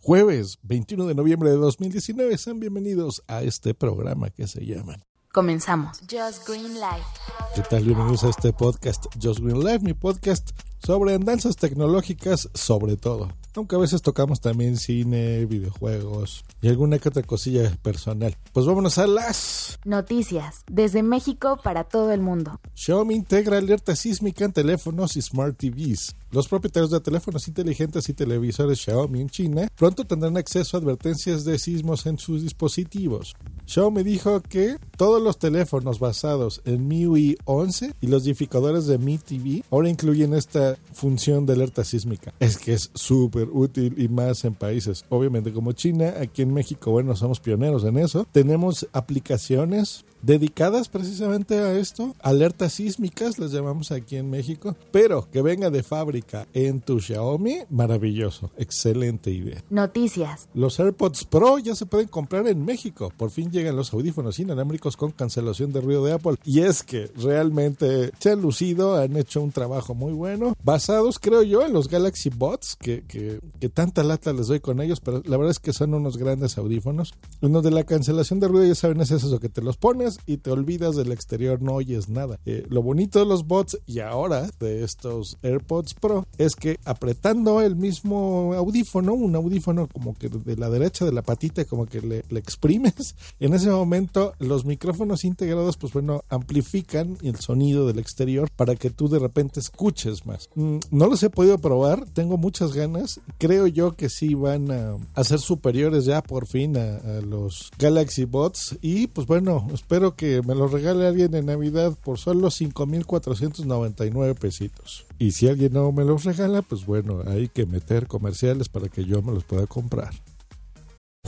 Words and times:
Jueves 0.00 0.58
21 0.62 1.06
de 1.06 1.14
noviembre 1.14 1.50
de 1.50 1.56
2019, 1.56 2.38
sean 2.38 2.60
bienvenidos 2.60 3.22
a 3.26 3.42
este 3.42 3.74
programa 3.74 4.30
que 4.30 4.46
se 4.46 4.64
llama 4.64 4.96
Comenzamos. 5.32 5.98
Just 6.02 6.46
Green 6.46 6.74
Life. 6.74 7.06
¿Qué 7.54 7.62
tal? 7.62 7.84
Bienvenidos 7.84 8.22
a 8.22 8.28
este 8.28 8.52
podcast 8.52 9.06
Just 9.20 9.40
Green 9.40 9.58
Life, 9.58 9.80
mi 9.80 9.94
podcast 9.94 10.50
sobre 10.84 11.14
andanzas 11.14 11.56
tecnológicas 11.56 12.48
sobre 12.54 12.96
todo. 12.96 13.28
Aunque 13.54 13.76
a 13.76 13.78
veces 13.78 14.02
tocamos 14.02 14.40
también 14.40 14.76
cine, 14.76 15.44
videojuegos 15.46 16.44
y 16.60 16.68
alguna 16.68 16.98
que 16.98 17.08
otra 17.08 17.22
cosilla 17.22 17.70
personal. 17.82 18.36
Pues 18.52 18.66
vámonos 18.66 18.98
a 18.98 19.06
las 19.06 19.78
noticias 19.84 20.62
desde 20.70 21.02
México 21.02 21.58
para 21.62 21.84
todo 21.84 22.12
el 22.12 22.20
mundo. 22.20 22.60
Xiaomi 22.74 23.14
integra 23.14 23.58
alerta 23.58 23.94
sísmica 23.94 24.44
en 24.44 24.52
teléfonos 24.52 25.16
y 25.16 25.22
smart 25.22 25.56
TVs. 25.56 26.16
Los 26.30 26.48
propietarios 26.48 26.90
de 26.90 27.00
teléfonos 27.00 27.46
inteligentes 27.46 28.08
y 28.08 28.14
televisores 28.14 28.80
Xiaomi 28.80 29.20
en 29.20 29.28
China 29.28 29.68
pronto 29.76 30.04
tendrán 30.04 30.38
acceso 30.38 30.76
a 30.76 30.80
advertencias 30.80 31.44
de 31.44 31.58
sismos 31.58 32.06
en 32.06 32.18
sus 32.18 32.42
dispositivos. 32.42 33.34
Xiaomi 33.66 34.02
dijo 34.02 34.40
que 34.40 34.76
todos 34.96 35.22
los 35.22 35.38
teléfonos 35.38 35.98
basados 35.98 36.60
en 36.64 36.86
MIUI 36.88 37.38
11 37.44 37.94
y 38.00 38.06
los 38.06 38.24
edificadores 38.24 38.86
de 38.86 38.98
Mi 38.98 39.18
TV 39.18 39.64
ahora 39.70 39.88
incluyen 39.88 40.34
esta 40.34 40.76
función 40.92 41.46
de 41.46 41.54
alerta 41.54 41.84
sísmica. 41.84 42.34
Es 42.40 42.58
que 42.58 42.74
es 42.74 42.90
súper 42.94 43.48
útil 43.50 43.94
y 43.96 44.08
más 44.08 44.44
en 44.44 44.54
países, 44.54 45.04
obviamente 45.08 45.52
como 45.52 45.72
China, 45.72 46.14
aquí 46.20 46.42
en 46.42 46.52
México, 46.52 46.90
bueno, 46.90 47.16
somos 47.16 47.40
pioneros 47.40 47.84
en 47.84 47.98
eso. 47.98 48.26
Tenemos 48.32 48.86
aplicaciones 48.92 50.04
dedicadas 50.22 50.88
precisamente 50.88 51.58
a 51.58 51.74
esto, 51.74 52.14
alertas 52.20 52.74
sísmicas, 52.74 53.38
las 53.38 53.52
llamamos 53.52 53.92
aquí 53.92 54.16
en 54.16 54.30
México, 54.30 54.76
pero 54.90 55.28
que 55.30 55.42
venga 55.42 55.70
de 55.70 55.82
fábrica 55.82 56.46
en 56.54 56.80
tu 56.80 57.00
Xiaomi, 57.00 57.60
maravilloso, 57.70 58.50
excelente 58.56 59.30
idea. 59.30 59.62
Noticias. 59.70 60.48
Los 60.54 60.80
AirPods 60.80 61.24
Pro 61.24 61.58
ya 61.58 61.74
se 61.74 61.86
pueden 61.86 62.08
comprar 62.08 62.46
en 62.48 62.64
México, 62.64 63.12
por 63.16 63.30
fin 63.30 63.50
llegan 63.50 63.76
los 63.76 63.92
audífonos 63.92 64.38
inalámbricos 64.38 64.96
con 64.96 65.12
cancelación 65.12 65.72
de 65.72 65.80
ruido 65.80 66.04
de 66.04 66.12
Apple, 66.12 66.36
y 66.44 66.60
es 66.60 66.82
que 66.82 67.10
realmente 67.16 68.10
se 68.18 68.30
han 68.30 68.40
lucido, 68.40 68.96
han 68.96 69.16
hecho 69.16 69.42
un 69.42 69.52
trabajo 69.52 69.94
muy 69.94 70.12
bueno, 70.12 70.56
basados 70.62 71.18
creo 71.18 71.42
yo 71.42 71.62
en 71.62 71.72
los 71.72 71.88
Galaxy 71.88 72.30
Bots, 72.30 72.76
que, 72.76 73.02
que, 73.02 73.40
que 73.60 73.68
tanta 73.68 74.02
lata 74.02 74.32
les 74.32 74.46
doy 74.46 74.60
con 74.60 74.80
ellos, 74.80 75.00
pero 75.00 75.22
la 75.24 75.36
verdad 75.36 75.50
es 75.50 75.58
que 75.58 75.72
son 75.72 75.94
unos 75.94 76.16
grandes 76.16 76.58
audífonos. 76.58 77.14
Uno 77.40 77.62
de 77.62 77.70
la 77.70 77.84
cancelación 77.84 78.40
de 78.40 78.48
ruido, 78.48 78.66
ya 78.66 78.74
saben, 78.74 79.00
es 79.00 79.10
eso 79.10 79.40
que 79.40 79.48
te 79.48 79.62
los 79.62 79.76
pones, 79.76 80.11
y 80.26 80.38
te 80.38 80.50
olvidas 80.50 80.96
del 80.96 81.12
exterior, 81.12 81.60
no 81.62 81.74
oyes 81.74 82.08
nada. 82.08 82.38
Eh, 82.46 82.66
lo 82.68 82.82
bonito 82.82 83.18
de 83.18 83.26
los 83.26 83.46
bots 83.46 83.78
y 83.86 84.00
ahora 84.00 84.50
de 84.60 84.84
estos 84.84 85.38
AirPods 85.42 85.94
Pro 85.94 86.26
es 86.38 86.56
que 86.56 86.78
apretando 86.84 87.60
el 87.60 87.76
mismo 87.76 88.54
audífono, 88.54 89.14
un 89.14 89.34
audífono 89.34 89.88
como 89.92 90.14
que 90.14 90.28
de 90.28 90.56
la 90.56 90.70
derecha 90.70 91.04
de 91.04 91.12
la 91.12 91.22
patita, 91.22 91.64
como 91.64 91.86
que 91.86 92.00
le, 92.00 92.24
exprimes, 92.38 93.14
en 93.40 93.54
ese 93.54 93.70
momento 93.70 94.34
los 94.38 94.64
micrófonos 94.64 95.24
integrados, 95.24 95.76
pues 95.76 95.92
bueno, 95.92 96.24
amplifican 96.28 97.18
el 97.22 97.36
sonido 97.36 97.86
del 97.86 97.98
exterior 97.98 98.50
para 98.50 98.76
que 98.76 98.90
tú 98.90 99.08
de 99.08 99.18
repente 99.18 99.60
escuches 99.60 100.26
más. 100.26 100.48
Mm, 100.54 100.78
no 100.90 101.06
los 101.06 101.22
he 101.22 101.30
podido 101.30 101.58
probar, 101.58 102.06
tengo 102.10 102.36
muchas 102.36 102.72
ganas. 102.72 103.20
Creo 103.38 103.66
yo 103.66 103.92
que 103.92 104.08
sí 104.08 104.34
van 104.34 104.70
a, 104.70 105.24
ser 105.24 105.38
superiores 105.38 106.04
ya 106.04 106.22
por 106.22 106.46
fin 106.46 106.76
a, 106.76 106.96
a 106.96 107.20
los 107.20 107.70
Galaxy 107.78 108.24
Bots 108.24 108.76
y 108.80 109.06
pues 109.06 109.26
bueno, 109.26 109.68
espero 109.72 110.01
que 110.10 110.42
me 110.42 110.54
lo 110.54 110.66
regale 110.66 111.06
alguien 111.06 111.34
en 111.34 111.46
Navidad 111.46 111.96
por 112.04 112.18
solo 112.18 112.48
5.499 112.48 114.34
pesitos. 114.34 115.06
Y 115.18 115.30
si 115.32 115.48
alguien 115.48 115.72
no 115.72 115.90
me 115.92 116.04
los 116.04 116.24
regala, 116.24 116.62
pues 116.62 116.84
bueno, 116.84 117.22
hay 117.26 117.48
que 117.48 117.64
meter 117.64 118.08
comerciales 118.08 118.68
para 118.68 118.88
que 118.88 119.04
yo 119.04 119.22
me 119.22 119.32
los 119.32 119.44
pueda 119.44 119.66
comprar. 119.66 120.12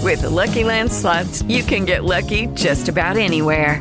With 0.02 0.20
the 0.20 0.28
Lucky 0.28 0.64
Land 0.64 0.90
slots, 0.90 1.42
you 1.48 1.62
can 1.62 1.86
get 1.86 2.04
lucky 2.04 2.48
just 2.54 2.88
about 2.88 3.16
anywhere. 3.16 3.80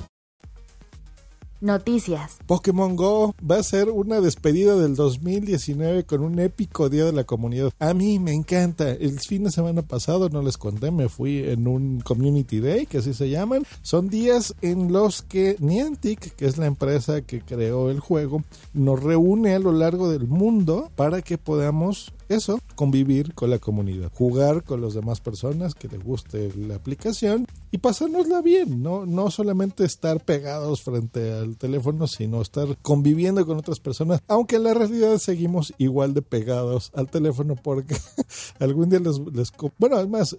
Noticias. 1.61 2.37
Pokémon 2.47 2.95
Go 2.95 3.35
va 3.39 3.57
a 3.57 3.63
ser 3.63 3.91
una 3.91 4.19
despedida 4.19 4.75
del 4.75 4.95
2019 4.95 6.05
con 6.05 6.21
un 6.21 6.39
épico 6.39 6.89
día 6.89 7.05
de 7.05 7.13
la 7.13 7.23
comunidad. 7.23 7.71
A 7.77 7.93
mí 7.93 8.17
me 8.17 8.33
encanta. 8.33 8.91
El 8.91 9.19
fin 9.19 9.43
de 9.43 9.51
semana 9.51 9.83
pasado, 9.83 10.29
no 10.29 10.41
les 10.41 10.57
conté, 10.57 10.89
me 10.89 11.07
fui 11.07 11.37
en 11.47 11.67
un 11.67 12.01
Community 12.01 12.59
Day, 12.59 12.87
que 12.87 12.97
así 12.97 13.13
se 13.13 13.29
llaman. 13.29 13.63
Son 13.83 14.09
días 14.09 14.55
en 14.61 14.91
los 14.91 15.21
que 15.21 15.55
Niantic, 15.59 16.35
que 16.35 16.47
es 16.47 16.57
la 16.57 16.65
empresa 16.65 17.21
que 17.21 17.41
creó 17.41 17.91
el 17.91 17.99
juego, 17.99 18.43
nos 18.73 19.01
reúne 19.01 19.53
a 19.53 19.59
lo 19.59 19.71
largo 19.71 20.09
del 20.09 20.27
mundo 20.27 20.91
para 20.95 21.21
que 21.21 21.37
podamos 21.37 22.11
eso, 22.31 22.59
convivir 22.75 23.33
con 23.33 23.49
la 23.49 23.59
comunidad, 23.59 24.11
jugar 24.13 24.63
con 24.63 24.81
las 24.81 24.93
demás 24.93 25.19
personas 25.19 25.75
que 25.75 25.89
les 25.89 26.01
guste 26.01 26.51
la 26.55 26.75
aplicación 26.75 27.45
y 27.71 27.79
pasárnosla 27.79 28.41
bien, 28.41 28.81
¿no? 28.81 29.05
No 29.05 29.29
solamente 29.31 29.83
estar 29.83 30.23
pegados 30.23 30.81
frente 30.81 31.33
al 31.33 31.50
teléfono, 31.57 32.07
sino 32.07 32.41
estar 32.41 32.77
conviviendo 32.81 33.45
con 33.45 33.57
otras 33.57 33.79
personas, 33.79 34.21
aunque 34.27 34.57
en 34.57 34.63
la 34.63 34.73
realidad 34.73 35.17
seguimos 35.17 35.73
igual 35.77 36.13
de 36.13 36.21
pegados 36.21 36.91
al 36.93 37.09
teléfono 37.09 37.55
porque 37.55 37.95
algún 38.59 38.89
día 38.89 38.99
les, 38.99 39.19
les 39.33 39.51
bueno, 39.77 39.97
además, 39.97 40.35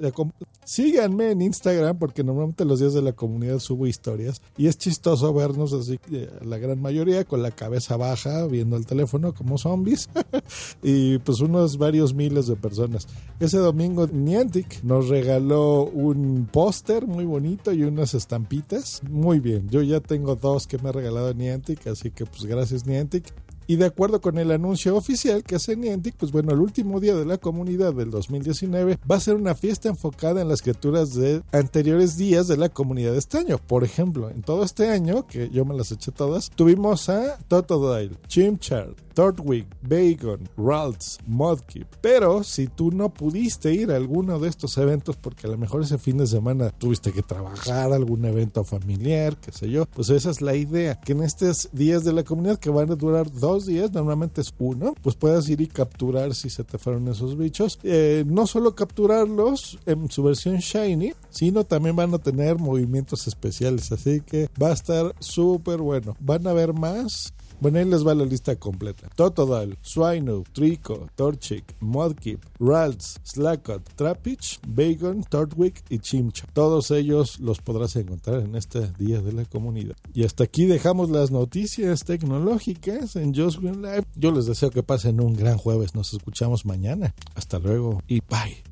síganme 0.64 1.30
en 1.30 1.42
Instagram 1.42 1.98
porque 1.98 2.24
normalmente 2.24 2.64
los 2.64 2.80
días 2.80 2.94
de 2.94 3.02
la 3.02 3.12
comunidad 3.12 3.58
subo 3.58 3.86
historias 3.86 4.40
y 4.56 4.66
es 4.66 4.78
chistoso 4.78 5.32
vernos 5.32 5.72
así, 5.72 5.98
eh, 6.10 6.30
la 6.44 6.58
gran 6.58 6.80
mayoría 6.80 7.24
con 7.24 7.42
la 7.42 7.50
cabeza 7.50 7.96
baja 7.96 8.46
viendo 8.46 8.76
el 8.76 8.86
teléfono 8.86 9.34
como 9.34 9.58
zombies 9.58 10.08
y 10.82 11.18
pues 11.18 11.40
unos 11.40 11.78
varios 11.78 12.14
miles 12.14 12.46
de 12.46 12.56
personas. 12.56 13.06
Ese 13.40 13.58
domingo 13.58 14.06
Niantic 14.06 14.82
nos 14.82 15.08
regaló 15.08 15.84
un 15.84 16.48
póster 16.50 17.06
muy 17.06 17.24
bonito 17.24 17.72
y 17.72 17.82
unas 17.82 18.14
estampitas. 18.14 19.02
Muy 19.08 19.40
bien, 19.40 19.68
yo 19.68 19.82
ya 19.82 20.00
tengo 20.00 20.36
dos 20.36 20.66
que 20.66 20.78
me 20.78 20.88
ha 20.88 20.92
regalado 21.02 21.34
Niantic, 21.34 21.86
así 21.88 22.10
que 22.10 22.24
pues 22.24 22.44
gracias 22.44 22.86
Niantic. 22.86 23.24
Y 23.66 23.76
de 23.76 23.86
acuerdo 23.86 24.20
con 24.20 24.38
el 24.38 24.50
anuncio 24.50 24.96
oficial 24.96 25.44
que 25.44 25.54
hace 25.54 25.76
Niantic, 25.76 26.16
pues 26.16 26.32
bueno, 26.32 26.52
el 26.52 26.58
último 26.58 27.00
día 27.00 27.14
de 27.14 27.24
la 27.24 27.38
comunidad 27.38 27.94
del 27.94 28.10
2019 28.10 28.98
va 29.10 29.16
a 29.16 29.20
ser 29.20 29.36
una 29.36 29.54
fiesta 29.54 29.88
enfocada 29.88 30.42
en 30.42 30.48
las 30.48 30.62
criaturas 30.62 31.14
de 31.14 31.42
anteriores 31.52 32.16
días 32.16 32.48
de 32.48 32.56
la 32.56 32.68
comunidad 32.68 33.12
de 33.12 33.18
este 33.18 33.38
año. 33.38 33.58
Por 33.58 33.84
ejemplo, 33.84 34.31
en 34.31 34.43
todo 34.43 34.64
este 34.64 34.88
año, 34.88 35.26
que 35.26 35.49
yo 35.50 35.64
me 35.64 35.76
las 35.76 35.93
eché 35.93 36.10
todas, 36.10 36.50
tuvimos 36.50 37.08
a 37.08 37.38
Totodile, 37.49 38.16
Chimchar, 38.26 38.94
Tortwig, 39.14 39.67
Bacon, 39.82 40.49
Ralts, 40.56 41.19
Mudkip. 41.26 41.87
Pero 42.00 42.43
si 42.43 42.67
tú 42.67 42.91
no 42.91 43.12
pudiste 43.12 43.73
ir 43.73 43.91
a 43.91 43.97
alguno 43.97 44.38
de 44.38 44.49
estos 44.49 44.76
eventos 44.79 45.17
porque 45.17 45.47
a 45.47 45.50
lo 45.50 45.59
mejor 45.59 45.82
ese 45.82 45.99
fin 45.99 46.19
de 46.19 46.26
semana 46.26 46.70
tuviste 46.70 47.12
que 47.12 47.23
trabajar 47.23 47.93
algún 47.93 48.25
evento 48.25 48.64
familiar, 48.64 49.37
qué 49.37 49.53
sé 49.53 49.70
yo, 49.70 49.87
pues 49.87 50.11
esa 50.11 50.31
es 50.31 50.41
la 50.41 50.55
idea, 50.55 51.00
que 51.00 51.12
en 51.12 51.23
estos 51.23 51.69
días 51.73 52.05
de 52.05 52.12
la 52.12 52.25
comunidad 52.25 52.59
que 52.59 52.70
van 52.70 52.91
a 52.91 52.97
durar 52.97 53.31
dos 53.31 53.67
días, 53.67 53.93
normalmente 53.93 54.41
es 54.41 54.53
uno, 54.59 54.94
pues 55.03 55.17
puedas 55.17 55.49
ir 55.49 55.61
y 55.61 55.67
capturar 55.67 56.35
si 56.35 56.50
se 56.50 56.64
te 56.64 56.79
fueron 56.79 57.09
esos 57.09 57.37
bichos. 57.37 57.79
Eh, 57.82 58.25
no 58.26 58.47
solo 58.47 58.75
capturarlos 58.75 59.79
en 59.87 60.11
su 60.11 60.23
versión 60.23 60.59
shiny, 60.59 61.14
sino 61.31 61.64
también 61.64 61.97
van 61.97 62.14
a 62.14 62.19
tener 62.19 62.59
movimientos 62.59 63.26
especiales, 63.26 63.93
así 63.93 64.20
que 64.20 64.49
va 64.61 64.69
a 64.69 64.75
estar 64.75 65.14
súper 65.19 65.79
bueno. 65.79 66.17
Van 66.20 66.47
a 66.47 66.53
ver 66.53 66.73
más 66.73 67.32
Bueno, 67.62 67.79
ahí 67.79 67.85
les 67.85 68.05
va 68.05 68.12
la 68.12 68.25
lista 68.25 68.56
completa. 68.56 69.09
Totodile, 69.14 69.76
Swinub, 69.82 70.49
Trico, 70.53 71.06
Torchic, 71.14 71.76
Mudkip, 71.79 72.43
Ralts, 72.59 73.20
Slackot, 73.23 73.88
Trapich, 73.94 74.59
Bacon, 74.67 75.23
Tortwick 75.23 75.85
y 75.88 76.00
Chimcha. 76.00 76.49
Todos 76.55 76.91
ellos 76.91 77.38
los 77.38 77.61
podrás 77.61 77.94
encontrar 77.94 78.41
en 78.41 78.56
este 78.56 78.91
Día 78.99 79.20
de 79.20 79.31
la 79.31 79.44
Comunidad. 79.44 79.94
Y 80.12 80.25
hasta 80.25 80.43
aquí 80.43 80.67
dejamos 80.67 81.11
las 81.11 81.31
noticias 81.31 82.03
tecnológicas 82.03 83.14
en 83.14 83.32
Just 83.32 83.61
Green 83.61 83.81
Live. 83.81 84.06
Yo 84.17 84.32
les 84.32 84.47
deseo 84.47 84.70
que 84.70 84.82
pasen 84.82 85.20
un 85.20 85.35
gran 85.35 85.56
jueves. 85.56 85.94
Nos 85.94 86.12
escuchamos 86.14 86.67
mañana. 86.67 87.14
Hasta 87.37 87.61
luego 87.61 88.03
y 88.09 88.23
bye. 88.23 88.71